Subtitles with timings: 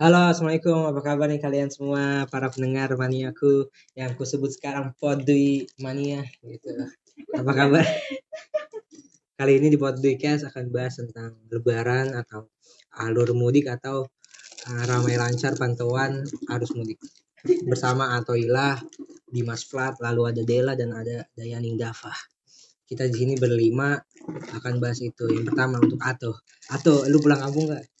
[0.00, 0.88] Halo, assalamualaikum.
[0.88, 6.72] Apa kabar nih kalian semua para pendengar maniaku yang aku sebut sekarang Podui Mania gitu.
[7.36, 7.84] Apa kabar?
[9.36, 12.48] Kali ini di Podui Cast akan bahas tentang Lebaran atau
[12.96, 14.08] alur mudik atau
[14.72, 16.96] uh, ramai lancar pantauan arus mudik
[17.68, 18.80] bersama Atoilah,
[19.28, 22.16] Dimas Flat, lalu ada Dela dan ada Dayaning Dava.
[22.88, 24.00] Kita di sini berlima
[24.32, 25.28] akan bahas itu.
[25.28, 26.40] Yang pertama untuk Ato.
[26.72, 27.99] Ato, lu pulang kampung nggak?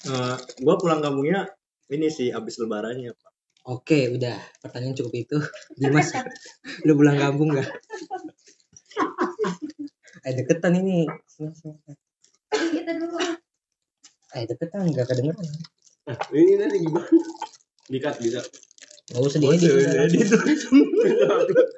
[0.00, 1.50] Eh, gua pulang kampungnya
[1.88, 3.26] ini sih abis lebarannya pak
[3.68, 4.40] Oke, udah.
[4.64, 5.36] Pertanyaan cukup itu.
[5.76, 6.08] Dimas,
[6.88, 7.68] lu pulang kampung nggak?
[10.24, 11.04] Eh, deketan ini.
[12.48, 13.20] kita dulu
[14.30, 15.44] Eh, deketan nggak kedengeran.
[16.32, 17.12] ini nanti gimana
[17.86, 18.40] dikat bisa
[19.08, 19.68] Nggak usah diedit.
[19.68, 20.04] udah.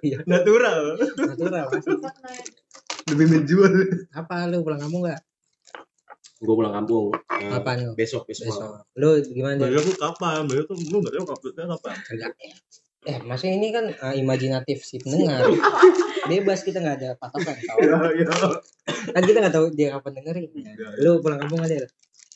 [0.01, 1.67] Iya, natural natural.
[1.69, 1.91] pasti.
[3.11, 3.73] lebih menjual
[4.15, 5.19] Apa lu pulang kampung nggak?
[6.41, 7.93] Gue pulang kampung Eh, lu?
[7.97, 8.85] besok besok, Besok.
[8.97, 9.61] Lu gimana?
[9.61, 10.49] Bayar tuh kapan?
[10.49, 11.95] Bayar tuh lu nggak tahu kapan kapan?
[12.05, 12.33] Kagak.
[13.09, 15.49] Eh, maksudnya ini kan uh, imajinatif si pendengar.
[16.29, 17.57] Bebas kita nggak ada patokan.
[17.57, 17.79] Tau.
[17.81, 18.25] Ya ya.
[19.17, 20.45] Kan kita nggak tahu dia kapan dengerin.
[21.01, 21.87] Lu pulang kampung nggak, Del?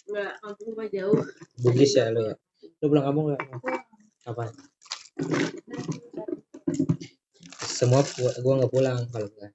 [0.08, 1.20] Enggak, kampung gua jauh.
[1.60, 2.34] Bugis ya lu ya.
[2.80, 3.40] Lu pulang kampung nggak?
[4.24, 4.48] Kapan?
[7.60, 9.48] Semua gua, gua nggak pulang kalau gua.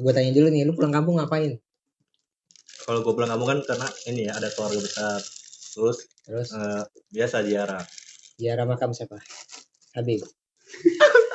[0.00, 1.60] Gua tanya dulu nih, lu pulang kampung ngapain?
[2.88, 5.20] Kalau gua pulang kampung kan karena ini ya ada keluarga besar.
[5.76, 7.84] Terus Terus eh, biasa ziarah.
[8.40, 9.20] ziarah makam siapa?
[9.92, 10.24] Habib.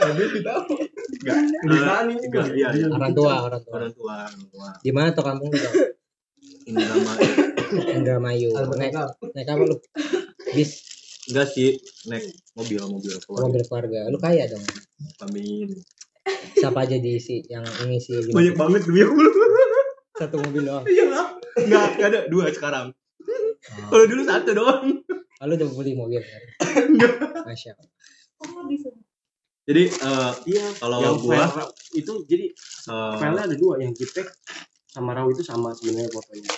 [0.00, 0.52] Ada kita
[1.20, 1.38] Enggak.
[2.24, 2.86] Enggak iya iya.
[2.88, 3.74] Orang tua, orang tua.
[3.76, 4.68] Orang tua, orang tua.
[4.80, 5.70] Di mana tuh kampung lu?
[6.70, 7.12] Ini nama
[7.98, 8.50] Indramayu.
[8.54, 8.94] Naik,
[9.34, 9.76] naik apa lu?
[10.54, 10.70] Bis,
[11.28, 11.76] enggak sih
[12.08, 12.26] naik
[12.56, 13.44] mobil mobil keluarga.
[13.46, 14.00] mobil keluarga.
[14.08, 14.64] Lu kaya dong.
[15.26, 15.74] Amin.
[16.52, 18.18] Siapa aja diisi yang ini sih?
[18.26, 19.30] Banyak banget demi Allah.
[20.16, 20.84] Satu mobil doang.
[20.84, 21.26] Iya lah.
[21.56, 22.86] Enggak, enggak ada dua sekarang.
[23.86, 24.84] Kalau dulu satu doang.
[25.40, 26.42] Oh, lu udah beli mobil kan?
[27.42, 27.88] Masya Allah.
[28.36, 28.88] Kok nggak bisa?
[29.62, 32.44] Jadi eh iya kalau yang gua file itu jadi
[32.88, 34.26] eh, filenya ada dua yang JPEG
[34.84, 36.50] sama RAW itu sama sebenarnya fotonya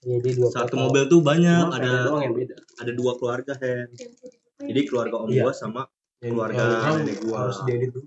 [0.00, 0.76] Jadi dua satu foto.
[0.78, 3.88] mobil tuh banyak Cuma ada doang yang beda ada dua keluarga Hen.
[4.60, 5.42] Jadi keluarga om Iya.
[5.42, 5.82] gua sama
[6.16, 7.36] keluarga Yang nenek gua.
[7.42, 8.06] harus diedit dulu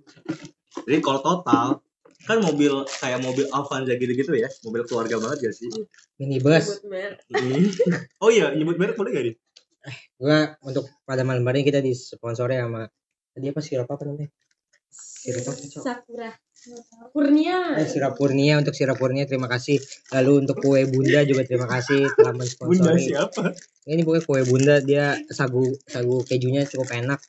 [0.83, 1.67] Jadi kalau total
[2.23, 5.69] kan mobil kayak mobil Avanza gitu-gitu ya, mobil keluarga banget gak sih?
[6.15, 6.79] minibus.
[7.27, 7.67] Hmm.
[8.23, 9.35] oh iya, nyebut merek boleh gak nih?
[10.15, 12.87] Gua untuk pada malam hari kita disponsori sama
[13.35, 14.31] tadi apa sirup apa namanya?
[14.87, 15.59] Sirup apa?
[15.59, 16.31] Sakura.
[17.11, 17.75] Kurnia.
[17.75, 19.83] Eh, Sirup Purnia untuk sirup Purnia terima kasih.
[20.15, 23.03] Lalu untuk kue Bunda juga terima kasih telah Bunda mensponsori.
[23.03, 23.51] siapa?
[23.83, 27.19] Ini pokoknya kue Bunda dia sagu sagu kejunya cukup enak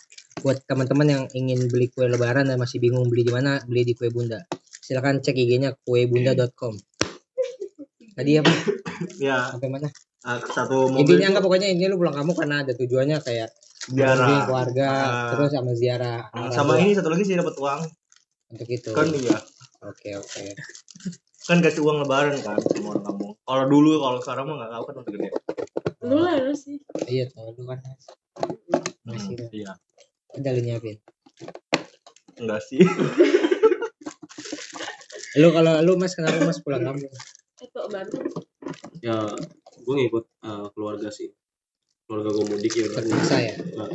[0.41, 3.95] buat teman-teman yang ingin beli kue lebaran dan masih bingung beli di mana, beli di
[3.95, 4.43] kue Bunda.
[4.81, 6.75] Silakan cek IG-nya kuebunda.com.
[8.15, 8.53] Tadi apa?
[9.19, 9.89] Ya, Sampai mana?
[10.23, 13.49] ah, satu mobil Intinya enggak pokoknya intinya lu pulang kamu karena ada tujuannya kayak
[13.87, 14.49] ziarah.
[14.49, 15.28] keluarga, Ah.
[15.37, 17.81] terus sama ziarah Ah, sama ini satu lagi sih dapat uang.
[18.49, 18.89] untuk itu.
[18.89, 19.37] Kan iya.
[19.83, 20.44] Oke, oke.
[21.43, 23.33] Kan kasih uang lebaran kan sama orang kampung.
[23.37, 25.28] Kalau dulu kalau sekarang mah enggak tahu kan udah gede.
[26.00, 26.77] Lu lah lu sih.
[27.05, 27.78] Iya, tahu lu kan.
[29.05, 29.73] Masih Hmm, iya.
[30.39, 30.97] Udah lu nyiapin.
[32.39, 32.83] Enggak sih.
[35.34, 37.11] Lu kalau lu Mas kenapa Mas pulang kampung?
[37.59, 38.15] Itu baru.
[39.03, 39.34] ya
[39.84, 41.28] gue ngikut eh, keluarga sih
[42.06, 43.55] keluarga gue mudik ya Terpaksa ya.
[43.77, 43.91] Nah.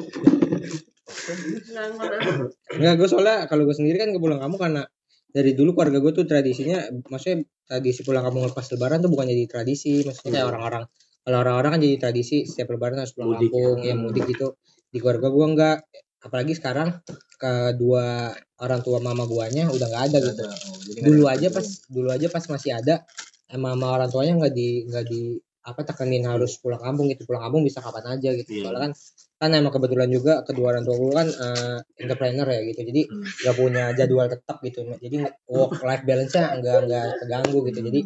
[2.75, 4.83] Enggak, gue soalnya kalau gue sendiri kan ke pulang kampung karena
[5.29, 9.45] dari dulu keluarga gue tuh tradisinya, maksudnya tradisi pulang kampung lepas lebaran tuh bukan jadi
[9.45, 10.83] tradisi, maksudnya kayak orang-orang
[11.29, 13.53] kalau orang-orang kan jadi tradisi setiap lebaran harus pulang Mudik.
[13.53, 14.57] kampung, ya mudik gitu.
[14.89, 15.77] Di keluarga gue enggak,
[16.19, 16.99] apalagi sekarang
[17.39, 20.43] kedua orang tua mama guanya udah nggak ada gitu.
[20.43, 23.07] Oh, jadi Dulu aja pas dulu aja pas masih ada,
[23.47, 25.21] sama sama orang tuanya nggak di nggak di
[25.59, 27.23] apa tekenin harus pulang kampung gitu.
[27.23, 28.51] Pulang kampung bisa kapan aja gitu.
[28.51, 28.63] Iya.
[28.67, 28.91] soalnya kan
[29.39, 32.81] kan emang kebetulan juga kedua orang tua gue kan eh, entrepreneur ya gitu.
[32.83, 33.23] Jadi Hmm.
[33.23, 34.79] nggak punya jadwal tetap gitu.
[34.99, 37.79] Jadi work life balance nya nggak nggak terganggu gitu.
[37.87, 37.99] Jadi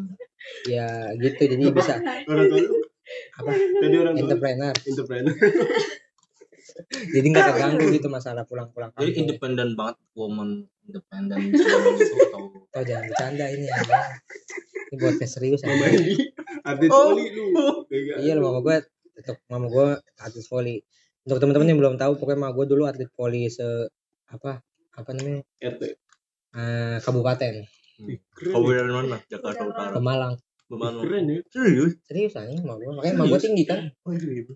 [0.70, 0.88] ya
[1.18, 1.42] gitu.
[1.50, 1.94] Jadi bisa
[2.30, 2.62] orang tua
[3.42, 3.52] apa?
[3.58, 4.74] Tadi orang tua entrepreneur.
[4.86, 5.34] Entrepreneur
[6.90, 11.64] jadi nggak terganggu gitu masalah pulang-pulang Jadi independen banget woman independen gitu
[12.30, 13.78] atau oh jangan bercanda ini ya.
[14.92, 15.96] ini buat serius mama ya.
[15.96, 16.14] ini
[16.64, 17.14] atlet Oh.
[17.16, 17.46] voli lu
[18.20, 18.76] iya loh mama gue
[19.14, 19.88] untuk mama gue
[20.18, 20.76] atlet voli
[21.24, 23.64] untuk teman-teman yang belum tahu pokoknya mama gue dulu atlet voli se
[24.28, 24.60] apa
[24.94, 25.82] apa namanya RT
[26.54, 27.66] eh, kabupaten ya.
[28.44, 29.18] dari mana?
[29.26, 29.94] Jakarta Utara.
[29.96, 30.34] Pemalang
[30.64, 31.00] Ke mana?
[31.06, 31.94] keren ya Serius?
[32.04, 34.54] serius aja mama gue makanya mama gue tinggi kan oh iya iya.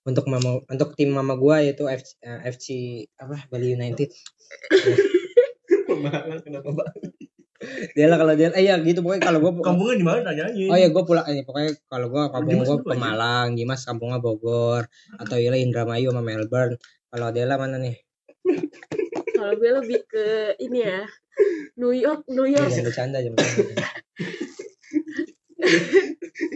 [0.00, 2.66] Untuk mama untuk tim mama gue yaitu FC, eh, FC
[3.20, 4.08] apa Bali United
[5.86, 6.92] Pemalang kenapa bang
[7.92, 10.72] Dela kalau Dela eh ya gitu pokoknya kalau gua Kampungnya di mana tanyain?
[10.72, 13.02] Oh ya gue pulang ini pokoknya kalau gue kampung Dimas gue dulu ke aja.
[13.04, 14.82] Malang, Dimas kampungnya Bogor
[15.20, 16.80] atau Ila Indramayu sama Melbourne.
[17.12, 18.00] Kalau Adela mana nih?
[19.36, 21.04] Kalau gue lebih ke ini ya.
[21.76, 22.72] New York, New Ya, York.
[22.72, 23.84] jangan bercanda jangan bercanda.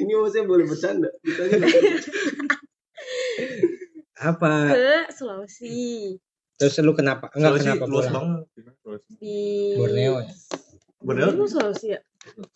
[0.00, 1.08] Ini maksudnya boleh bercanda.
[4.24, 4.52] Apa?
[4.72, 6.16] Ke Sulawesi.
[6.56, 7.28] Terus lu kenapa?
[7.36, 8.14] Enggak Sulawesi kenapa luas pulang?
[8.16, 8.42] banget.
[8.80, 9.10] Sulawesi.
[9.20, 9.38] Di
[9.76, 10.32] Borneo ya?
[11.04, 11.26] Borneo?
[11.28, 12.00] Itu Sulawesi ya?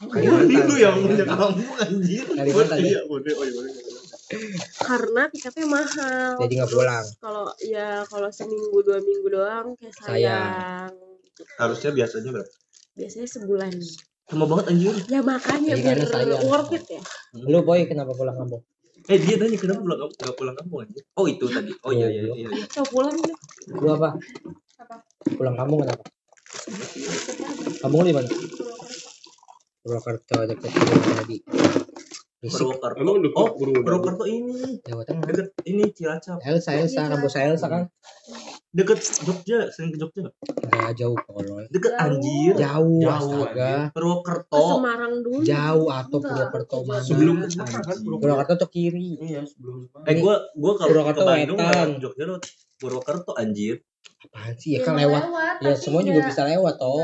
[0.00, 0.64] Kalimantan.
[0.64, 2.24] Lu yang punya kampung anjir.
[2.24, 2.88] Kalimantan, ya?
[2.88, 3.34] Iya, Borneo.
[3.36, 3.60] Oh, iya.
[4.80, 6.32] Karena tiketnya mahal.
[6.40, 7.06] Jadi nggak pulang.
[7.20, 10.12] Kalau ya kalau seminggu dua minggu doang kayak Sayang.
[10.12, 10.92] sayang.
[11.56, 12.52] Harusnya biasanya berapa?
[12.96, 13.72] Biasanya sebulan.
[14.28, 14.94] Sama banget anjir.
[15.08, 16.44] Ya makanya Jadi biar sayang.
[16.44, 17.00] worth it ya.
[17.40, 18.60] Lu boy kenapa pulang kampung?
[19.08, 20.20] Eh dia tanya kenapa pulang kampung?
[20.20, 21.04] Enggak pulang kampung anjir.
[21.16, 21.72] Oh itu tadi.
[21.80, 22.48] Oh iya iya iya.
[22.52, 22.64] iya.
[22.76, 23.36] Coba pulang deh.
[23.72, 24.08] Lu apa?
[25.32, 26.04] Pulang kampung kenapa?
[27.80, 28.28] Kampung lu di mana?
[29.80, 31.36] Purwokerto deket tadi.
[32.44, 33.00] Purwokerto.
[33.00, 34.24] Emang deket Oh, Purwokerto?
[34.28, 34.84] Ini.
[34.84, 35.24] Jawa Tengah.
[35.24, 36.44] Deket ini Cilacap.
[36.44, 37.82] Elsa, Elsa, kampus Elsa kan?
[38.78, 40.30] Deket Jogja, sering ke Jogja.
[40.70, 41.66] Enggak jauh kolol.
[41.66, 42.04] Deket Jauh.
[42.06, 42.54] anjir.
[42.54, 43.74] Jauh, Jauh, astaga.
[43.90, 44.62] Ke Purwokerto.
[44.62, 45.42] Semarang dulu.
[45.42, 47.02] Jauh atau Enggak, Purwokerto ke mana?
[47.02, 47.46] Sebelum ke.
[47.50, 49.10] Semarang kan Purwokerto tuh kiri.
[49.18, 50.06] Iya, sebelum Semarang.
[50.06, 52.36] Eh gua gua kalau Purwokerto ke Bandung lewat Jogja lo
[52.78, 53.82] Purwokerto anjir.
[54.18, 54.70] Apaan sih?
[54.78, 55.22] Ya kan lewat.
[55.58, 57.02] Ya semua juga bisa lewat toh.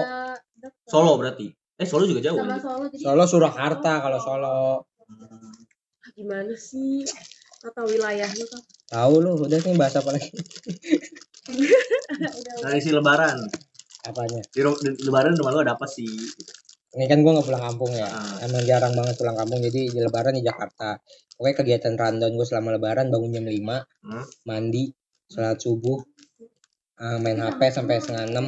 [0.87, 1.51] Solo berarti.
[1.75, 2.55] Eh Solo juga jauh sama.
[2.63, 4.59] Solo jadi Solo Surakarta kalau Solo.
[5.11, 6.07] Hmm.
[6.07, 7.03] Ah, Gimana sih?
[7.59, 8.63] Kata wilayahnya kan.
[8.95, 10.31] Tahu lu, udah nih bahas apa lagi?
[12.65, 13.45] Tradisi lebaran.
[14.09, 14.41] Apanya?
[14.49, 14.61] Di,
[14.97, 16.09] di lebaran rumah lu ada apa sih?
[16.97, 18.09] Ini kan gua nggak pulang kampung ya.
[18.09, 18.41] Ah.
[18.41, 20.97] Emang jarang banget pulang kampung jadi di lebaran di Jakarta.
[21.37, 24.25] Pokoknya kegiatan rundown gue selama lebaran bangun jam 5, Hmm.
[24.49, 24.89] mandi,
[25.29, 25.99] sholat subuh,
[27.05, 28.47] eh, main HP sampai setengah enam,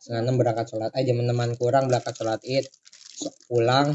[0.00, 0.90] setengah enam berangkat sholat.
[0.96, 2.66] Eh jam enaman kurang berangkat sholat id,
[3.46, 3.94] pulang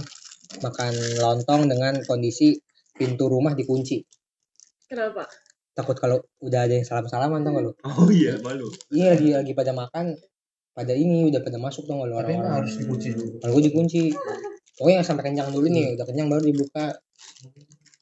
[0.62, 2.56] makan lontong dengan kondisi
[2.96, 4.00] pintu rumah dikunci.
[4.86, 5.26] Kenapa?
[5.76, 7.72] Takut kalau udah ada yang salam-salaman tau gak lu?
[7.84, 8.72] Oh iya, malu.
[8.88, 10.16] Iya lagi lagi pada makan,
[10.72, 12.64] pada ini udah pada masuk tau gak lu orang-orang.
[12.64, 13.36] dikunci dulu.
[13.44, 14.04] Kalau gue dikunci.
[14.76, 16.96] Pokoknya sampai kenyang dulu nih, udah kenyang baru dibuka.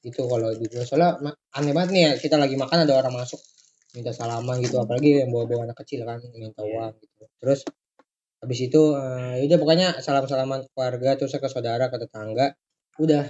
[0.05, 1.17] Itu kalau di gue soalnya
[1.53, 3.37] aneh banget nih ya, kita lagi makan ada orang masuk
[3.93, 7.29] minta salaman gitu, apalagi yang bawa-bawa anak kecil kan minta uang gitu.
[7.37, 7.61] Terus
[8.41, 12.51] habis itu eh, udah pokoknya salam-salaman ke keluarga terus ke saudara ke tetangga
[12.99, 13.23] udah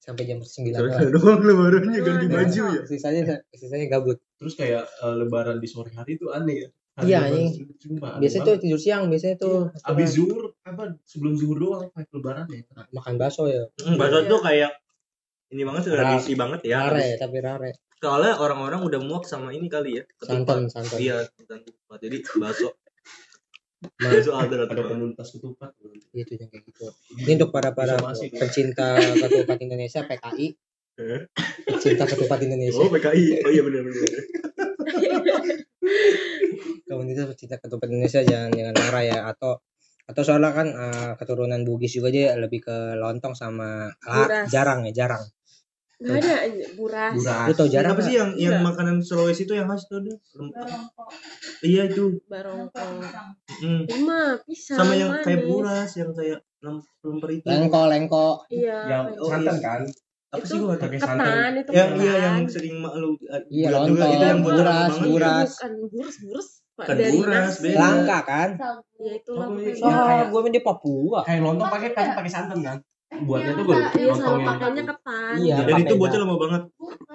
[0.00, 2.82] sampai jam 9 Soalnya doang lebarannya ganti Nah, baju ya.
[2.84, 6.68] sisanya sisanya gabut Terus kayak eh, lebaran di sore hari itu aneh ya.
[6.96, 7.48] Hari Iya, aneh
[8.16, 12.64] biasanya tuh tidur siang biasanya tuh Abis zuhur apa sebelum zuhur doang pas lebaran ya.
[12.90, 14.72] makan bakso ya Hmm, Bakso tuh kayak
[15.50, 15.94] ini banget Rare.
[16.16, 16.88] tradisi banget ya.
[16.88, 17.70] rare tapi rare
[18.00, 20.04] Soalnya orang-orang udah muak sama ini kali ya.
[20.18, 20.72] santan ketupat.
[20.72, 21.98] santan Iya, santan ketupat.
[22.00, 22.68] Jadi bakso.
[23.80, 25.72] Nah, ada Ada komunitas ketupat.
[26.10, 26.84] gitu yang kayak gitu
[27.16, 28.28] ini untuk para para masih.
[28.30, 30.46] pencinta ketupat Indonesia PKI
[31.00, 31.22] Eh?
[31.64, 33.40] pencinta ketupat Indonesia Oh, PKI.
[33.40, 34.04] Oh iya benar benar.
[36.84, 39.62] komunitas pencinta ketupat Indonesia jangan jangan marah ya atau
[40.04, 45.06] atau soalnya kan eh, keturunan Bugis juga dia lebih ke lontong sama ah, jarang ya
[45.06, 45.22] jarang
[46.00, 46.34] Gak ada
[46.74, 47.12] buras.
[47.12, 47.44] Buras.
[47.44, 48.64] lu tau jarang Apa sih yang yang Iya.
[48.64, 50.14] makanan Sulawesi itu yang khas tuh ada?
[50.34, 50.52] Lem-
[51.62, 52.16] Iya itu.
[52.24, 52.94] Barongkong.
[53.60, 53.82] Mm.
[53.86, 54.78] Lima pisang.
[54.78, 55.24] Sama yang manis.
[55.26, 57.44] kayak buras, yang kayak lem- lemper itu.
[57.44, 58.78] lengko lengko Iya.
[58.86, 59.62] Yang Oh, santan iya.
[59.62, 59.80] kan?
[60.30, 60.88] Apa sih Itu gua nggak tahu.
[60.88, 61.52] Pakai santan.
[61.54, 65.50] itu Yang iya yang sering mak lu uh, Iya, buat juga itu yang Buras, buras.
[65.52, 66.48] Bukan buras buras.
[66.72, 67.76] Bukan dari buras, beda.
[67.76, 68.50] langka kan
[68.96, 69.74] Ya itulah Oh, pokoknya.
[69.74, 70.00] iya.
[70.00, 72.78] oh gue main di Papua Kayak lontong pakai kan pakai santan kan?
[73.10, 75.34] Buatnya tuh gue Iya yang pakainya ketan.
[75.36, 75.56] Iya.
[75.66, 76.62] Dan itu bocah lama banget.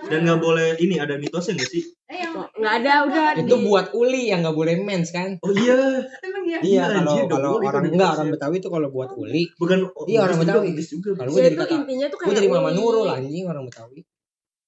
[0.06, 1.84] Dan nggak boleh ini ada mitosnya nggak sih?
[2.06, 3.25] Kok Nggak ada udah.
[3.38, 6.04] itu buat uli yang nggak boleh mens kan Oh iya.
[6.44, 9.78] iya Iya, kalau anjir, kalau boleh orang enggak orang Betawi itu kalau buat uli Bukan
[10.06, 11.18] Iya, orang Bugis juga, Betawi.
[11.18, 11.44] Kalau Bugis.
[11.48, 12.70] gue jadi intinya tuh gue kayak jadi mama.
[12.72, 14.00] Nurul anjing orang Betawi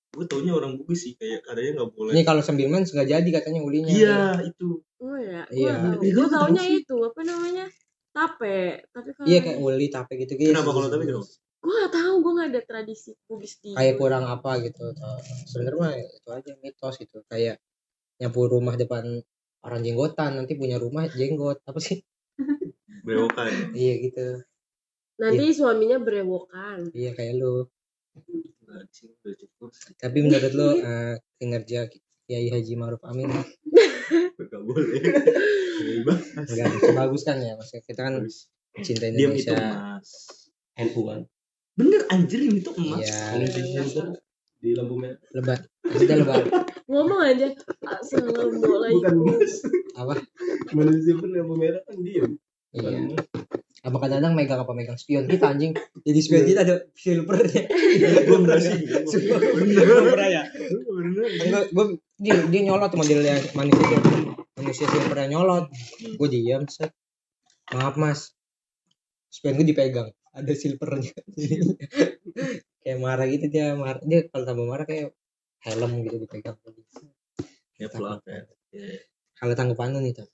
[0.09, 2.11] Gue taunya orang Bugis sih kayak katanya nggak boleh.
[2.11, 4.81] ini kalau sembil mens nggak jadi katanya ulinya Iya, itu.
[4.97, 5.73] Oh ya, Iya.
[5.93, 7.65] gue Iya, taunya itu apa namanya
[8.17, 8.57] tape.
[8.89, 11.29] Tapi kalau iya kayak uli tape gitu gitu Kenapa kalau tapi kenapa?
[11.57, 14.93] gue gak tahu gue gak ada tradisi Bugis di kayak kurang apa gitu
[15.49, 17.59] sebenarnya mah itu aja mitos gitu kayak
[18.21, 19.03] nyapu rumah depan
[19.65, 21.99] orang jenggotan nanti punya rumah jenggot apa sih
[23.09, 23.73] Bewokan.
[23.73, 24.45] iya gitu
[25.17, 26.93] nanti suaminya berewokan.
[26.93, 27.67] iya kayak lu
[29.97, 31.89] tapi menurut lu eh, kinerja
[32.27, 33.27] Kiai Haji Maruf Amin
[34.39, 35.01] Nggak boleh.
[36.37, 38.15] Enggak bisa bagus kan ya maksudnya kita kan
[38.81, 40.09] cinta Diam itu Indonesia emas.
[40.77, 41.21] NU kan?
[41.77, 43.05] Bener anjir ini tuh emas.
[43.05, 43.45] iya
[44.57, 45.21] Di lampu merah.
[45.37, 46.49] lebat kita lebat
[46.89, 47.47] Ngomong aja
[47.85, 48.97] Assalamualaikum.
[48.97, 49.15] Bukan
[49.97, 50.13] apa
[50.73, 52.39] manusia pun lampu merah kan diem.
[52.73, 53.17] Iya.
[53.85, 55.77] Apa kadang-kadang megang apa megang spion kita anjing.
[56.01, 57.63] Jadi spion kita ada silvernya.
[58.25, 58.81] Gue bener sih.
[58.83, 60.43] Bener pernah ya.
[61.69, 61.85] Gue
[62.17, 64.11] dia, dia nyolot modelnya manusia itu.
[64.57, 65.69] Manusia silvernya nyolot.
[66.17, 66.91] Gue diam set.
[67.73, 68.33] Maaf mas.
[69.29, 70.09] Spion gue dipegang.
[70.33, 71.13] Ada silvernya.
[72.81, 74.01] kayak marah gitu dia marah.
[74.01, 75.13] Dia kalau tambah marah kayak
[75.61, 76.57] helm gitu dipegang.
[77.77, 78.49] Ya pulang ya.
[79.37, 80.25] Kalau tanggapan lu nih tuh.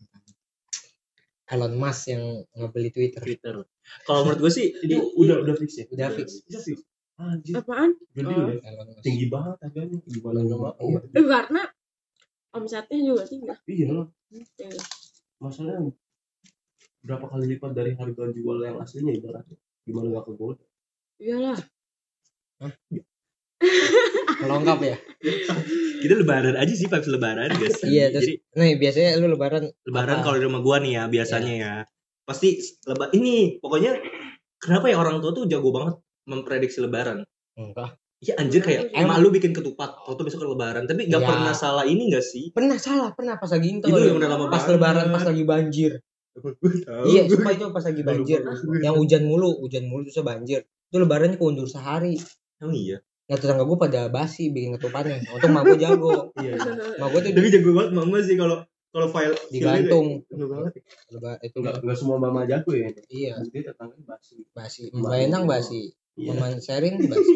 [1.52, 3.20] Elon Musk yang ngebeli Twitter.
[3.20, 3.68] Twitter.
[4.08, 5.86] Kalau menurut gue sih Ini ini udah udah fix ya?
[5.92, 6.48] Udah fix.
[6.48, 6.80] Udah fix.
[7.14, 7.94] Anjir, Apaan?
[8.18, 8.50] gede Oh.
[8.50, 8.58] ya.
[9.06, 9.98] Tinggi banget harganya.
[10.10, 10.74] Gimana nggak mau?
[10.82, 11.00] Iya.
[11.14, 11.62] Eh, karena
[12.54, 13.54] omsetnya juga tinggi.
[13.70, 14.10] Iya.
[14.34, 14.82] Iya.
[15.38, 15.94] Masalahnya
[17.04, 19.58] berapa kali lipat dari harga jual yang aslinya ibaratnya.
[19.86, 20.66] Gimana nggak kegoda?
[21.22, 21.60] Iyalah.
[24.42, 24.98] Melengkap ya.
[26.04, 27.80] kita lebaran aja sih vibes lebaran guys.
[27.86, 31.54] Iya terus Jadi nih biasanya lu lebaran lebaran kalau di rumah gua nih ya biasanya
[31.56, 31.74] ya.
[32.28, 34.00] Pasti lebar ini pokoknya
[34.60, 37.24] kenapa ya orang tua tuh jago banget memprediksi lebaran.
[37.54, 37.96] enggak.
[38.18, 41.28] Iya anjir kayak Emang- emak lu bikin ketupat waktu besok lebaran tapi nggak Iya.
[41.28, 42.50] pernah salah ini gak sih?
[42.50, 43.84] Pernah salah, pernah pas lagi itu.
[43.84, 44.74] Itu yang udah lama pas banget.
[44.74, 45.92] lebaran pas lagi banjir.
[47.04, 48.40] Iya, sumpah itu pas lagi banjir.
[48.80, 50.64] Yang hujan mulu, hujan mulu terus banjir.
[50.64, 52.16] Itu lebarannya keundur sehari.
[52.58, 52.98] Emang iya.
[53.24, 55.20] Nah tetangga gue pada basi bikin ketupannya.
[55.30, 56.32] Untung mak gue jago.
[56.38, 56.58] Iya.
[56.98, 58.58] Mak gue tuh Tapi jago banget mama sih kalau
[58.90, 60.08] kalau file digantung.
[60.26, 60.72] Jago banget.
[61.10, 62.88] Leba- Itu Nggak nggak semua mama jago ya.
[63.10, 64.36] iya Nanti tetangganya basi.
[64.50, 64.82] basi.
[64.90, 65.92] Mbak Enang basi.
[66.18, 67.36] Maman Serin basi.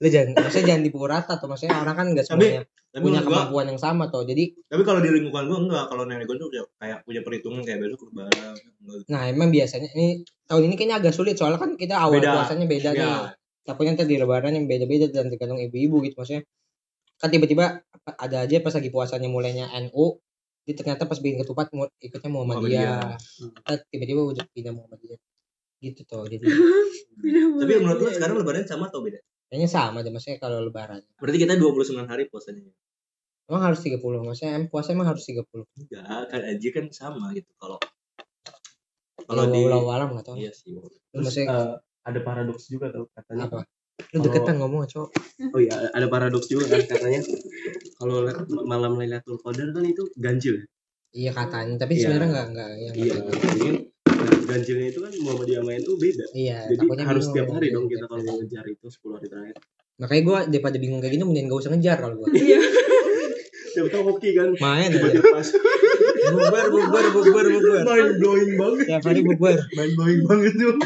[0.00, 1.46] Lu jangan, maksudnya jangan dipukul rata tuh.
[1.46, 4.26] Maksudnya orang kan nggak semuanya Tapi punya menurut gua, kemampuan yang sama tuh.
[4.26, 7.62] Jadi tapi kalau di lingkungan gua enggak, kalau nenek gua tuh udah kayak punya perhitungan
[7.62, 8.54] kayak besok lebaran.
[8.58, 9.06] Enggak.
[9.06, 12.42] Nah emang biasanya ini tahun ini kayaknya agak sulit soalnya kan kita awal Beda.
[12.42, 13.06] puasanya beda nih.
[13.06, 13.14] Ya,
[13.62, 16.42] Takutnya ntar di lebaran yang beda-beda dan tergantung ibu-ibu gitu maksudnya.
[17.20, 17.84] Kan tiba-tiba
[18.18, 20.18] ada aja pas lagi puasanya mulainya NU,
[20.66, 23.20] dia ternyata pas bikin ketupat ikutnya Muhammadiyah.
[23.62, 25.20] Ntar tiba-tiba udah pindah Muhammadiyah.
[25.80, 26.28] Gitu tuh.
[26.28, 26.44] Jadi
[27.60, 29.20] tapi menurut lu sekarang lebaran sama atau beda?
[29.50, 31.02] kayaknya sama deh maksudnya kalau lebaran.
[31.18, 32.70] Berarti kita 29 hari puasanya.
[33.50, 35.66] Emang harus 30, maksudnya em puasa emang harus 30.
[35.74, 37.74] Enggak, kan aja kan sama gitu kalau
[39.26, 40.38] Kalau di di alam nggak tahu.
[40.38, 40.78] iya sih.
[41.10, 41.74] Terus maksudnya eh,
[42.06, 43.50] ada paradoks juga tuh katanya.
[43.50, 43.66] apa?
[44.14, 45.10] Lu deketan ngomong cowok.
[45.54, 47.20] Oh iya, ada paradoks juga kan katanya.
[47.98, 48.22] Kalau
[48.64, 50.62] malam Lailatul Qadar kan itu ganjil.
[50.62, 50.66] ya?
[51.10, 52.02] Iya katanya, tapi Iya.
[52.06, 53.14] sebenarnya enggak enggak yang Iya,
[54.50, 56.24] ganjilnya itu kan Muhammadiyah sama itu beda.
[56.34, 57.42] Iya, Jadi harus ya.
[57.46, 58.28] hari dong Iya, kita kalau iya.
[58.28, 59.56] mau ngejar itu 10 hari terakhir.
[60.00, 62.28] Makanya gue daripada bingung kayak gini mending gak usah ngejar kalau gue.
[63.70, 64.48] Siapa tahu hoki kan.
[64.58, 65.48] Main Tiba-tiba pas
[66.30, 67.82] bubar bubar bubar bubar.
[67.86, 68.84] mind blowing banget.
[68.90, 69.56] Tiap hari bubar.
[69.78, 70.74] Mind blowing banget tuh.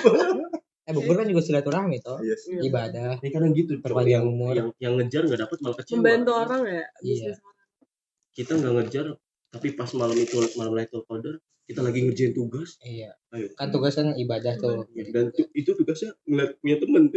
[0.85, 2.21] Eh bubar kan juga silaturahmi toh.
[2.21, 2.61] Iya sih.
[2.61, 3.17] Ibadah.
[3.25, 4.53] Ini kadang gitu, Perpanjang yang, umur.
[4.53, 5.97] yang yang ngejar nggak dapat malah kecewa.
[5.97, 6.73] Membantu orang ya.
[6.77, 6.85] Iya.
[7.01, 7.39] bisnis.
[8.37, 9.07] Kita nggak ngejar,
[9.55, 12.77] tapi pas malam itu malam Lailatul Qadar kita lagi ngerjain tugas.
[12.85, 13.17] Iya.
[13.33, 13.49] Ayo.
[13.57, 14.85] Kan tugas kan ibadah tuh.
[14.93, 17.09] Dan tu- itu tugasnya ngeliat punya temen.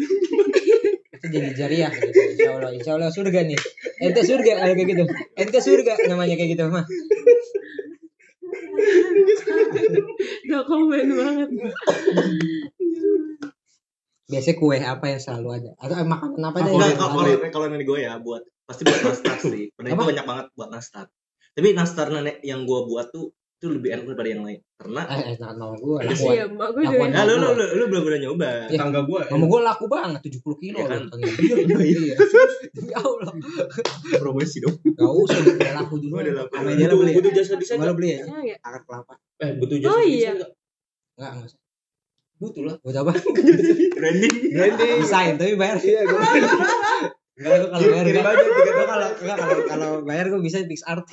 [1.18, 2.14] Itu jadi jariah gitu.
[2.16, 3.60] Insya Allah, insya Allah surga nih.
[4.00, 5.04] Ente surga kalau kayak gitu.
[5.36, 6.86] Ente surga namanya kayak gitu mah.
[10.48, 11.50] Gak komen banget.
[14.28, 15.72] Biasanya kue apa yang selalu ada?
[15.82, 16.72] Atau eh, makanan apa deh?
[16.72, 17.50] Yang kalau ada?
[17.52, 19.74] kalau nenek gue ya buat pasti buat nastar sih.
[19.76, 21.12] Pernah itu banyak banget buat nastar.
[21.58, 24.62] Tapi nastar nenek yang gue buat tuh itu lebih enak daripada yang lain.
[24.78, 25.98] Karena Eh, eh, jangan mama gue.
[25.98, 26.26] Iya Laku.
[26.30, 27.06] Iya, gue juga.
[27.10, 28.50] ya lu lu lu, lu belum pernah nyoba.
[28.64, 28.78] Iya.
[28.78, 29.22] Tangga gua.
[29.28, 31.02] Mama gue laku banget 70 kilo Iya kan?
[31.04, 31.18] loh.
[31.18, 31.34] Iya.
[31.82, 32.16] Iya.
[32.70, 33.34] Demi Allah.
[34.14, 34.78] Promosi dong.
[34.78, 36.14] Gak usah udah udah laku dulu.
[36.16, 36.54] Udah laku.
[36.54, 37.12] Sama dia Butuh, beli.
[37.18, 37.98] butuh jasa desain Gue nggak?
[37.98, 38.20] beli ya.
[38.22, 38.56] Iya?
[38.62, 39.14] Akar kelapa.
[39.42, 40.32] Eh, butuh jasa Oh, desain iya.
[40.32, 40.52] nggak?
[41.18, 41.60] Enggak, enggak usah.
[42.38, 42.76] Butuh lah.
[42.78, 43.12] Buat apa?
[43.98, 44.34] Branding.
[44.54, 44.98] Branding.
[45.02, 45.78] Desain tapi bayar.
[45.82, 46.22] Iya, gue.
[47.38, 50.82] Enggak, gue kalau bayar Kirim aja Gue kalau enggak kalau kalau bayar gue bisa fix
[50.90, 51.06] art.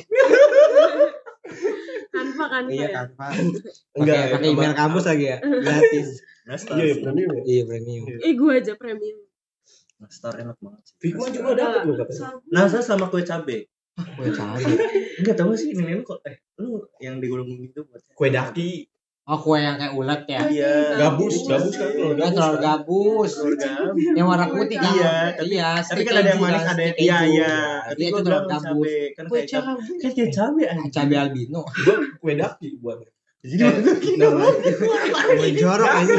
[2.14, 2.88] Kanva, kanva Iya ya.
[2.96, 3.30] kan, Pak.
[4.00, 5.38] Enggak, Pakai email kampus lagi ya.
[5.64, 6.08] Gratis.
[6.48, 6.76] Nastar.
[6.80, 7.42] Iya, branding ya.
[7.44, 8.04] Iya, premium.
[8.24, 9.18] Eh, gue aja premium.
[10.00, 11.12] Nastar enak banget sih.
[11.12, 12.40] Juga dapat loh katanya.
[12.48, 13.68] Nastar sama kue cabe.
[13.94, 14.64] Gue cari.
[15.20, 18.88] Enggak tahu sih lu kok eh lu yang digulung gitu buat Kue daki.
[19.24, 20.40] Oh, kue yang kayak ulet ya.
[20.44, 21.00] Iya.
[21.00, 22.36] Gabus, gabus kan kalau Kan gabus.
[22.36, 22.60] telur kan.
[22.60, 23.30] gabus.
[23.32, 24.12] Telur gabus.
[24.12, 24.92] Yang warna putih kan.
[24.92, 25.68] Iya, tapi- iya.
[25.80, 27.52] Tapi kan ada yang manis, kan, ada yang iya iya.
[27.82, 28.64] Tapi Tapi itu telur gabus.
[28.84, 29.64] cabe kan Kue kayak cabe.
[29.64, 29.96] cabe.
[29.96, 30.92] Kan kayak cabe anjing.
[30.92, 31.60] Cabe albino.
[31.64, 32.98] Gua kue daki buat.
[33.40, 33.64] Jadi
[34.16, 34.44] nama
[35.34, 36.14] Menjorok aja.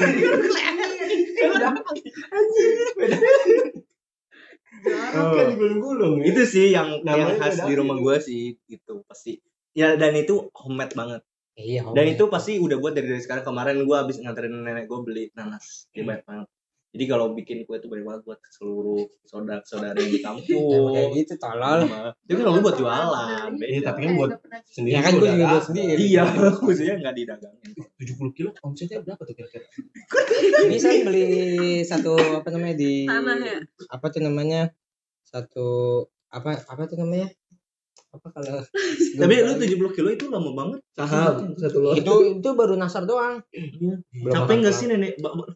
[4.86, 6.26] Kan digulung-gulung ya.
[6.30, 9.42] itu sih yang yang khas kue di rumah gua sih gitu pasti.
[9.74, 11.22] Ya dan itu homemade banget.
[11.56, 11.88] Iya.
[11.88, 15.32] Dan itu pasti udah buat dari dari sekarang kemarin gua habis nganterin nenek gua beli
[15.32, 15.88] nanas.
[15.90, 16.48] Dia banyak banget.
[16.92, 20.92] Jadi kalau bikin kue itu banyak banget buat seluruh saudara-saudara yang di Ya kampung.
[20.92, 21.80] kayak gitu tolol.
[21.84, 23.84] Sama- Tapi kalau lu buat jualan, Iya, beda.
[23.86, 24.32] tapi kan buat
[24.66, 26.00] sendiri Ya kan gue juga buat sendiri.
[26.02, 26.24] Iya,
[26.64, 27.72] maksudnya nggak didagangin.
[28.00, 29.68] 70 kilo omsetnya berapa tuh kira-kira?
[30.72, 31.28] Bisa beli
[31.82, 33.58] satu apa namanya di Tanah ya?
[33.90, 34.62] apa tuh namanya
[35.22, 35.68] satu
[36.28, 37.28] apa apa tuh namanya
[38.16, 38.56] apa kalau
[39.20, 40.80] Tapi lu 70 kilo itu lama banget.
[40.92, 41.94] Saham satu lot.
[41.94, 43.96] itu itu baru nasar doang Iya.
[44.30, 45.16] Capek nggak sih nenek?
[45.18, 45.50] Ba- ba-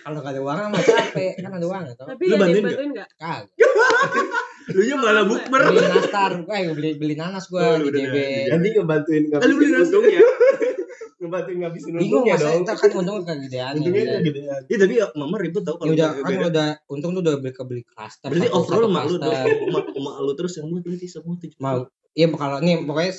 [0.00, 3.08] kalau gak ada uang mah capek kan ada uang atau Tapi Lu bantuin nggak?
[3.14, 3.48] kagak
[4.70, 5.60] Lu nya malah bukber.
[5.66, 8.16] beli nastar eh beli beli nanas Oh, gua lu di JB
[8.48, 10.20] Nanti ngebantuin Ah, lu beli ngabisin nasi.
[11.32, 11.46] Untungnya.
[11.46, 12.54] ngebantuin ngabisin bingung untungnya dong.
[12.60, 14.60] itu kan untung kegedean Untungnya ya, kegedean.
[14.64, 17.52] Iya tapi mama ribet tau ya kalau udah beda- kan udah untung tuh udah beli
[17.52, 19.32] kebeli klaster Berarti satu- overall emak lu dong.
[19.64, 21.58] Emak emak lu terus yang buat berarti semua tujuh.
[21.58, 21.78] mau
[22.10, 23.12] iya kalau nih pokoknya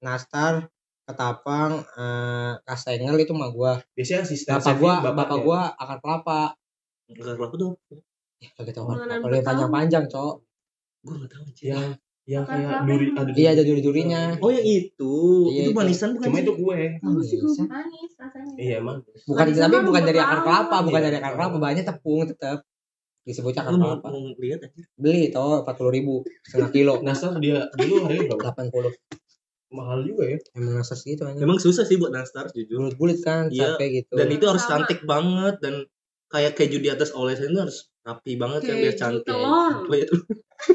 [0.00, 0.54] nastar
[1.02, 6.40] ketapang eh, kastengel itu mah gua Biasanya asisten bapak gua bapak gua akar kelapa
[7.06, 7.72] Enggak kelapa tuh.
[8.36, 9.42] ya kagak tahu akar pertama.
[9.44, 10.34] panjang-panjang cok
[11.00, 11.70] Gue nggak tahu sih.
[11.70, 11.94] yang
[12.26, 13.22] yang Makan kayak duri emang.
[13.22, 15.14] ada iya ada duri-durinya Oh yang itu.
[15.46, 15.72] Iya, itu itu.
[15.72, 16.80] manisan bukan Cuma itu kue.
[16.98, 17.62] Bisa.
[17.64, 18.54] manis rasanya.
[18.56, 18.96] Iya emang.
[19.22, 21.06] bukan Manisan tapi mah bukan dari akar kelapa bukan Iya.
[21.06, 22.58] dari akar kelapa banyak tepung tetap
[23.22, 24.82] disebutnya akar kelapa mau lihat aja.
[24.96, 28.42] beli toh empat puluh ribu setengah kilo Nastar dia dulu harganya berapa?
[28.42, 28.92] delapan puluh
[29.68, 30.38] Mahal juga ya.
[30.52, 32.78] emang nasar segitu aja Memang susah sih buat nastar jujur.
[32.80, 35.74] bulat-bulat kan Iya, capek gitu Dan itu harus cantik banget dan
[36.26, 39.24] kayak keju di atas olesan itu harus rapi banget kan biar Keju cantik.
[39.26, 39.74] telur.
[39.82, 40.06] Oh, iya.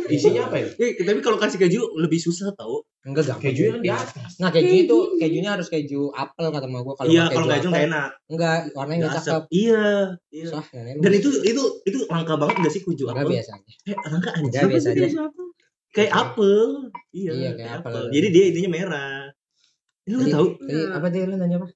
[0.10, 0.68] Isinya apa ya?
[0.76, 2.84] Eh, tapi kalau kasih keju lebih susah tau.
[3.02, 4.32] enggak gampang Kejunya kan di atas.
[4.38, 4.84] nah keju Keju.
[4.84, 7.86] itu kejunya harus keju apel kata mama gua kalau Iya, nggak kalau nggak apel, nggak
[7.90, 8.10] enak.
[8.28, 9.32] enggak warnanya Nggak nggak asap.
[9.32, 9.86] cakep Iya,
[10.30, 10.46] iya.
[10.54, 11.02] Nenek lu.
[11.02, 13.32] Dan itu itu itu langka banget gak sih keju enggak apel?
[13.34, 14.70] biasa aja Eh, langka enggak aja.
[14.70, 15.06] biasa aja
[15.90, 16.62] Kayak apel.
[17.12, 17.90] Iya, Iya, kayak kayak apel.
[17.92, 18.04] apel.
[18.12, 19.18] Jadi dia ininya merah.
[20.02, 20.48] Ini lu Jadi- tahu?
[20.62, 21.68] Jadi apa tadi lu nanya apa?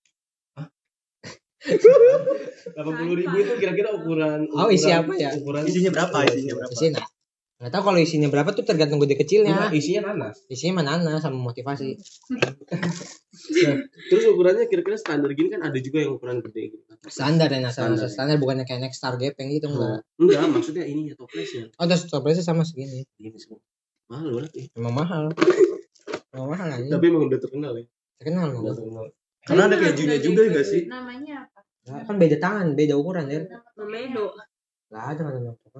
[2.75, 4.45] Delapan puluh ribu itu kira-kira ukuran.
[4.49, 5.29] Oh, isi ukuran- apa ya?
[5.33, 6.17] Ukuran Isinya berapa?
[6.25, 6.73] Isinya berapa?
[6.73, 7.03] Isinya
[7.55, 9.55] nggak tahu kalau isinya berapa tuh tergantung gede kecilnya.
[9.55, 10.43] Enggak, isinya nanas.
[10.45, 11.95] Isinya mana nana sama motivasi.
[14.11, 16.83] Terus ukurannya kira-kira standar gini kan ada juga yang ukuran gede gitu.
[17.05, 18.09] Standar ya nasar Standar.
[18.09, 20.03] standar, bukannya kayak next star gepeng gitu enggak.
[20.17, 21.71] Enggak, maksudnya ini ya toplesnya.
[21.75, 23.07] Oh, terus toplesnya sama segini.
[23.15, 23.63] Gini semua.
[24.05, 24.63] Mahal banget ya.
[24.75, 25.23] Emang mahal.
[26.29, 26.91] Emang mahal aja.
[26.91, 27.85] Tapi emang udah terkenal ya.
[28.19, 28.75] Terkenal Udah mau.
[28.75, 29.05] terkenal.
[29.45, 30.81] Karena ada kejunya juga gak sih?
[30.89, 31.45] Namanya
[31.85, 32.09] apa?
[32.09, 33.45] Kan beda tangan, beda ukuran ya.
[33.77, 34.25] Mama Edo.
[34.89, 35.33] Lah ada kan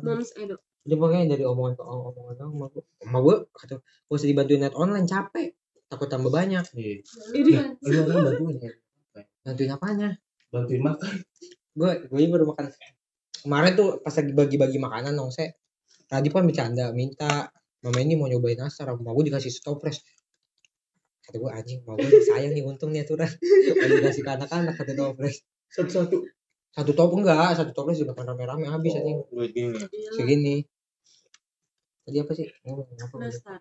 [0.05, 0.61] Moms Edo.
[0.85, 2.83] Jadi pokoknya dari omongan ke omongan dong sama gue.
[3.01, 5.49] Sama gue kata gue usah dibantuin net online capek.
[5.89, 6.65] Takut tambah banyak.
[6.77, 7.73] Iya.
[7.81, 8.73] Lu orang bantuin ya.
[9.41, 10.09] Bantuin apanya?
[10.53, 11.13] Bantuin makan.
[11.73, 12.69] Gue gue baru makan.
[13.41, 15.57] Kemarin tuh pas lagi bagi-bagi makanan dong saya.
[16.05, 17.49] Tadi kan bercanda minta
[17.81, 20.05] mama ini mau nyobain nastar sama gue dikasih stopres.
[21.25, 23.25] Kata gue anjing mau gue sayang nih untung nih aturan.
[23.81, 25.41] Kalau dikasih ke anak-anak kata toples.
[25.75, 26.17] Satu-satu.
[26.71, 29.19] Satu top enggak, satu toples dimakan rame-rame habis anjing.
[29.27, 29.79] Duit gini.
[30.11, 30.55] Segini.
[32.03, 32.47] Tadi apa sih?
[32.47, 32.83] Apa?
[32.83, 33.19] gua?
[33.23, 33.59] nastar.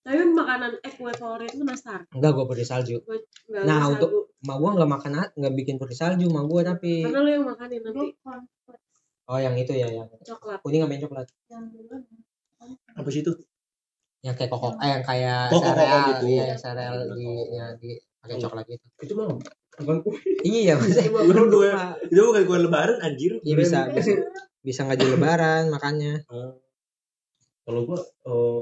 [0.00, 2.08] Tapi makanan eh kue favorit itu nastar.
[2.10, 2.96] Enggak, gue putih salju.
[3.04, 4.20] Enggak Nah, bisa, untuk- Bu.
[4.40, 7.80] Ma gue nggak makan nggak bikin putih salju, ma gue tapi karena lu yang makanin
[7.84, 8.08] nanti
[9.30, 10.58] oh yang itu ya yang coklat.
[10.64, 11.96] kuning sama coklat, Yang dulu.
[12.96, 13.32] Apa sih itu?
[14.20, 16.24] yang kayak kokok, eh yang kayak Oh, sereal, gitu.
[16.28, 18.84] iya yang sereal di ya, di pakai coklat gitu.
[19.00, 19.52] Itu mah kue.
[20.42, 21.70] Iya, maksudnya bukan kue.
[22.06, 23.32] Itu bukan kue lebaran anjir.
[23.40, 24.12] Iya bisa, bisa,
[24.60, 26.24] bisa nggak di lebaran makannya.
[27.60, 28.60] Kalau gua eh,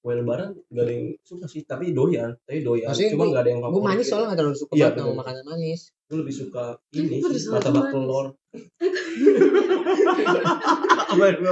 [0.00, 2.88] kue lebaran gak ada yang suka sih, tapi doyan, tapi doyan.
[2.88, 4.10] Maksudnya Cuma gua- gak ada yang Gue favorit manis gitu.
[4.10, 5.80] soalnya nggak terlalu suka Iya, banget sama makanan manis.
[6.00, 8.26] Gua lebih suka Tapi ini sih, martabak telur.
[11.10, 11.50] Apa yang lu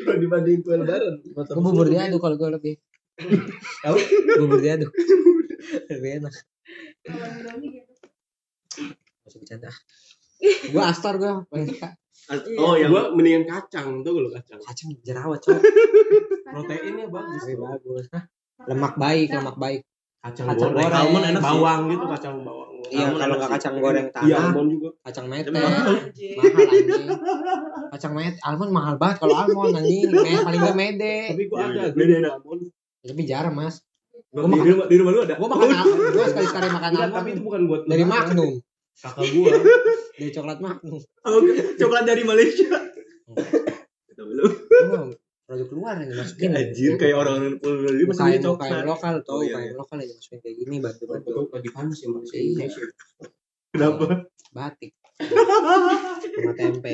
[0.00, 1.14] Kalau dibanding kue lebaran.
[1.22, 2.74] Gue bubur diaduk kalau gue lebih.
[3.82, 3.98] Apa?
[4.36, 4.90] bubur diaduk.
[5.90, 6.34] lebih enak.
[9.30, 9.70] Masih bercanda.
[10.66, 11.32] Gue astor gue
[11.68, 11.88] suka.
[12.58, 14.58] Oh, yang Gua mendingan kacang, tuh lo kacang.
[14.58, 15.54] Kacang jerawat cok.
[16.50, 17.42] Proteinnya bagus.
[17.44, 18.04] Lebih bagus.
[18.10, 18.24] Hah?
[18.66, 19.80] Lemak baik, lemak baik.
[20.20, 21.00] Kacang, Kacang goreng, goreng.
[21.00, 21.46] Almond enak sih.
[21.46, 22.70] bawang gitu, kacang bawang.
[22.90, 24.88] Iya, Almond kalau nggak kacang goreng Iya, tanah, almond juga.
[25.00, 25.46] kacang mete.
[25.46, 25.86] Tapi mahal.
[25.96, 26.36] Anjing.
[26.60, 27.08] anjing
[27.90, 31.64] kacang mete almond mahal banget kalau almond anjing Me, paling gak mede Tapi gua Iya,
[31.64, 31.86] ada iya.
[31.88, 32.32] gue Beda enak.
[32.36, 32.60] almond.
[33.00, 33.74] tapi jarang mas
[34.30, 35.34] di, di rumah di rumah lu ada?
[35.34, 38.04] gua makan al- gua sekali sekali makan almond tapi itu bukan buat dari.
[38.04, 38.50] Magnum
[39.00, 39.56] Kakak gua
[40.12, 41.40] dari coklat Magnum Oh,
[41.74, 42.68] coklat dari Malaysia.
[44.20, 44.44] Lu?
[44.68, 45.08] Gua
[45.42, 48.86] produk luar yang dimasukin Anjir kayak orang-orang pulau ini masih coklat.
[48.86, 49.72] lokal tuh Oh, iya, iya.
[49.74, 52.30] lokal yang dimasukin kayak gini bantu bantu Betul lagi panas ya Mas.
[52.30, 52.66] Iya.
[53.70, 54.04] Kenapa?
[54.50, 54.92] batik
[56.34, 56.92] sama tempe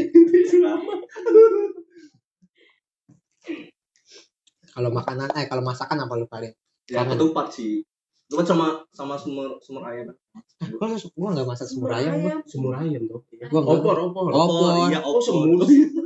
[4.69, 6.53] kalau makanan eh kalau masakan apa lu paling
[6.87, 7.83] Ya ketupat sih.
[8.27, 10.11] Kan sama sama sumur sumur ayam.
[10.59, 12.43] Gua gua enggak masak semur ayam gua.
[12.43, 13.23] Semur ayam dong.
[13.23, 13.79] Gua enggak.
[13.79, 14.25] Opor, opor.
[14.35, 14.73] Opor.
[14.91, 15.23] iya Oh, opor.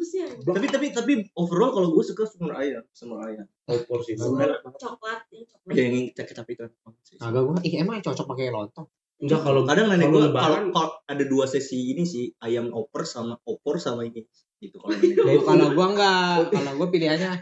[0.04, 0.52] semur.
[0.52, 3.48] Tapi tapi tapi overall kalau gue suka sumur ayam, sumur ayam.
[3.64, 4.20] Opor sih.
[4.20, 5.72] semur coklat yang coklat.
[5.72, 6.68] Ya yang kita tapi kan.
[7.16, 7.56] Kagak gua.
[7.64, 8.86] Ih, emang cocok pakai lontong.
[9.20, 13.04] Enggak kalau Kadang nenek kalau gue kalau kalau ada dua sesi ini sih ayam oper
[13.04, 14.24] sama opor sama ini
[14.60, 14.96] gitu kalau
[15.48, 17.32] kalau gua enggak, kalau gua pilihannya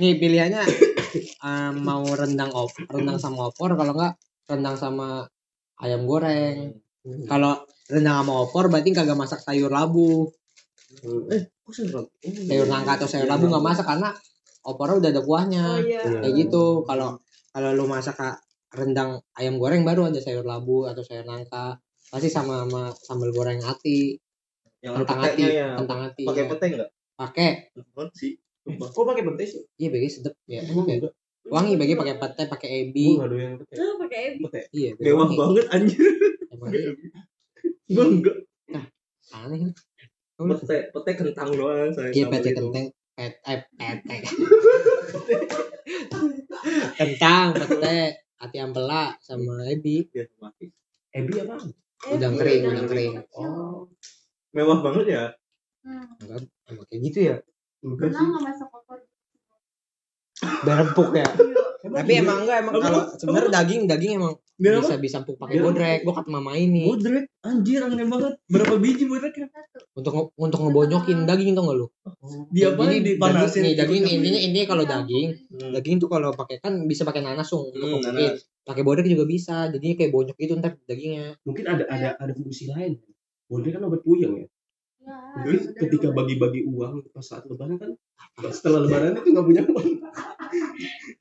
[0.00, 0.62] nih pilihannya
[1.46, 4.16] eh, mau rendang op, rendang sama opor kalau enggak
[4.50, 5.28] rendang sama
[5.80, 6.74] ayam goreng.
[7.30, 10.28] Kalau rendang sama opor berarti kagak masak sayur labu.
[11.30, 14.10] eh kok sayur Sayur nangka atau sayur labu nggak masak karena
[14.66, 15.64] opornya udah ada kuahnya.
[15.64, 16.02] Oh iya.
[16.04, 16.64] Kayak gitu.
[16.84, 17.22] Kalau
[17.54, 18.18] kalau lu masak
[18.70, 21.78] rendang ayam goreng baru ada sayur labu atau sayur nangka.
[22.10, 24.18] Pasti sama sama sambal goreng ati,
[24.82, 25.68] yang kentang ati, petenya ya.
[25.78, 26.24] kentang ati.
[26.26, 26.50] Pakai ya.
[26.50, 26.90] pete enggak?
[27.14, 27.50] Pakai.
[28.18, 28.34] Sih?
[28.78, 29.62] Kok pakai pete sih?
[29.80, 30.60] Iya, bagi sedep ya.
[30.62, 31.14] Emang Kayak enggak?
[31.50, 33.06] Wangi bagi pakai pete, pakai ebi.
[33.16, 33.74] enggak doyan pete.
[33.74, 34.42] Ah, pakai ebi.
[34.46, 34.60] Pete.
[34.70, 36.12] Iya, Mewah banget anjir.
[36.52, 36.90] Emang iya.
[37.94, 38.36] Gue enggak.
[39.30, 39.58] aneh.
[40.38, 42.10] Kamu Pete, pete kentang doang saya.
[42.10, 42.64] Iya pete itu.
[42.64, 44.16] kentang pet eh pete.
[46.98, 50.04] Kentang, pete, ati ampela sama ebi.
[50.12, 50.68] Iya, mati.
[51.12, 51.56] Ebi apa?
[52.08, 53.12] Udang kering, udang kering.
[53.36, 53.88] Oh.
[54.56, 55.24] Mewah banget ya.
[55.84, 56.08] Hmm.
[56.20, 57.36] Enggak, emang kayak gitu ya.
[57.80, 58.24] Enggak sih.
[58.24, 58.98] nggak masak opor?
[60.64, 61.28] Berempuk ya.
[61.80, 62.20] Tapi iya?
[62.20, 66.04] emang enggak emang kalau sebenarnya daging daging emang Biar bisa bisa empuk pakai bodrek.
[66.04, 68.36] Gua kata mama ini Bodrek, anjir aneh banget.
[68.44, 69.08] Berapa biji?
[69.08, 69.80] Satu.
[69.96, 71.86] untuk untuk ngebonyokin daging tau gak lu?
[72.52, 73.64] Dia apa Jadi dipanasin?
[73.64, 75.00] daging, nih daging intinya intinya kalau Campur.
[75.00, 75.72] daging Hmm.
[75.72, 78.36] daging tuh kalau pakai kan bisa pakai nanas sung untuk Hmm.
[78.60, 79.72] Pakai bodrek juga bisa.
[79.72, 81.40] Jadi kayak bonyok gitu ntar dagingnya.
[81.48, 83.00] Mungkin ada ada ada fungsi lain.
[83.48, 84.46] Bodrek kan obat puyeng ya.
[85.00, 85.16] Ya,
[85.48, 87.90] Terus bener, ketika bagi-bagi uang pas saat lebaran kan
[88.52, 89.88] setelah lebaran itu nggak punya uang.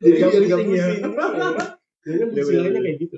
[0.04, 0.86] Jadi Jadi nggak nggak pusing ya.
[0.86, 1.02] pusing.
[2.04, 3.16] Jadi kan Iya, kayak gitu.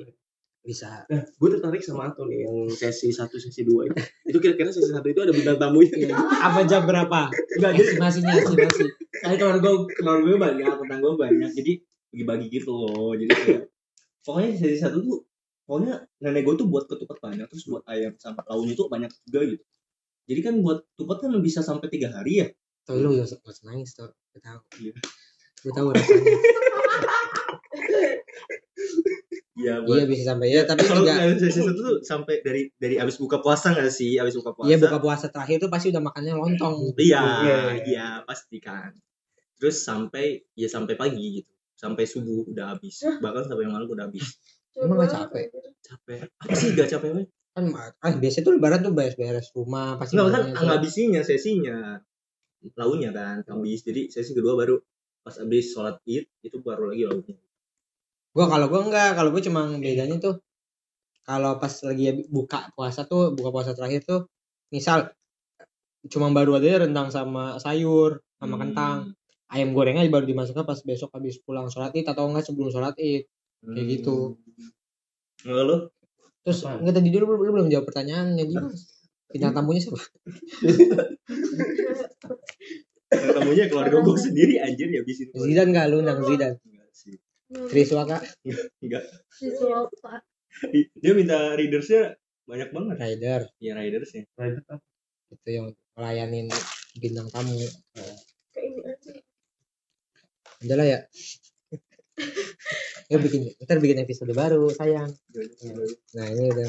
[0.61, 1.09] Bisa.
[1.09, 3.97] Nah, gue tertarik sama Ato nih yang sesi 1, sesi 2 itu.
[4.29, 5.89] Itu kira-kira sesi 1 itu ada bintang tamunya.
[5.97, 6.13] Iya.
[6.13, 7.33] Apa jam berapa?
[7.57, 8.85] Enggak, jadi Estimasinya estimasi.
[9.25, 11.49] Kan keluar gue keluar gue banyak, tentang gue banyak.
[11.57, 11.71] Jadi
[12.13, 13.17] bagi-bagi gitu loh.
[13.17, 13.61] Jadi kayak
[14.21, 15.25] pokoknya sesi satu tuh
[15.65, 19.39] pokoknya nenek gue tuh buat ketupat banyak terus buat ayam sama lauknya tuh banyak juga
[19.49, 19.63] gitu.
[20.29, 22.47] Jadi kan buat ketupat kan bisa sampai tiga hari ya.
[22.85, 24.09] Tuh lu gak usah nangis tuh.
[24.33, 24.59] Gue tahu.
[24.81, 24.93] Iya.
[25.61, 26.33] Gue tahu rasanya.
[29.61, 32.95] Iya iya bisa sampai ya tapi kalau juga kalau sesi satu tuh sampai dari dari
[32.97, 34.17] abis buka puasa nggak sih?
[34.17, 34.67] Abis buka puasa.
[34.73, 36.97] Iya buka puasa terakhir tuh pasti udah makannya lontong.
[36.97, 37.59] Iya, Iya.
[37.85, 38.95] iya pasti kan.
[39.61, 41.51] Terus sampai ya sampai pagi gitu.
[41.77, 43.05] Sampai subuh udah habis.
[43.05, 44.39] Bahkan sampai malam udah habis.
[44.73, 45.51] Emang gak capek?
[45.83, 46.19] Capek.
[46.41, 47.27] Apa sih gak capek?
[47.51, 50.15] Kan ah, biasanya tuh lebaran tuh beres-beres rumah pasti.
[50.15, 51.99] Enggak kan ngabisinya sesinya.
[52.79, 53.83] Launya kan habis.
[53.83, 54.79] Jadi sesi kedua baru
[55.21, 57.35] pas habis sholat id itu baru lagi launya.
[58.31, 60.39] Gua kalau gua enggak, kalau gua cuma bedanya tuh
[61.27, 64.25] kalau pas lagi buka puasa tuh, buka puasa terakhir tuh
[64.71, 65.11] misal
[66.09, 68.63] cuma baru ada rendang sama sayur sama Hmm.
[68.63, 68.99] kentang.
[69.51, 73.27] Ayam gorengnya baru dimasukkan pas besok habis pulang sholat id atau enggak sebelum sholat id.
[73.61, 74.39] Kayak gitu.
[75.43, 75.77] Enggak lo?
[76.41, 76.81] Terus Apaan?
[76.81, 78.81] enggak tadi dulu lu, lu belum jawab pertanyaannya Dimas.
[79.31, 79.99] Bintang tamunya siapa?
[83.11, 85.27] Tamunya keluarga gue sendiri anjir ya habisin.
[85.35, 86.53] Zidan enggak lu undang Zidan?
[87.67, 88.23] Triswaka
[88.79, 89.03] Enggak.
[89.31, 90.21] Siswa Pak.
[90.71, 92.15] Dia minta readersnya
[92.47, 92.95] banyak banget.
[92.99, 94.27] Rider Ya ridersnya.
[95.31, 96.51] itu yang melayanin
[96.99, 97.55] bintang tamu.
[97.55, 99.11] Kayak ini aja.
[100.67, 100.99] Udah lah ya.
[103.11, 105.11] Ya bikin ntar bikin episode baru sayang.
[106.15, 106.67] Nah ini udah